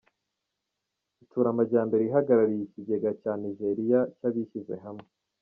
[1.23, 5.07] Itsura Amajyambere ihagarariye Ikigega cya Nijeriya cy‟Abishyize hamwe,